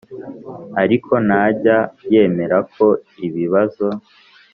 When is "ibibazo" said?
3.25-3.87